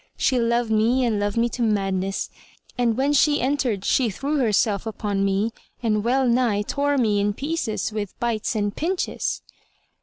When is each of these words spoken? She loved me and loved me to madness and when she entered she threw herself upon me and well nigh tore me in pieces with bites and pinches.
She 0.17 0.39
loved 0.39 0.71
me 0.71 1.05
and 1.05 1.19
loved 1.19 1.37
me 1.37 1.47
to 1.49 1.61
madness 1.61 2.31
and 2.75 2.97
when 2.97 3.13
she 3.13 3.39
entered 3.39 3.85
she 3.85 4.09
threw 4.09 4.37
herself 4.39 4.87
upon 4.87 5.23
me 5.23 5.51
and 5.83 6.03
well 6.03 6.27
nigh 6.27 6.63
tore 6.63 6.97
me 6.97 7.19
in 7.19 7.33
pieces 7.33 7.91
with 7.93 8.19
bites 8.19 8.55
and 8.55 8.75
pinches. 8.75 9.43